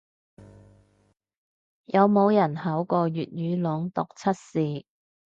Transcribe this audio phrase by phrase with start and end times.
[1.85, 4.85] 有冇人考過粵音朗讀測試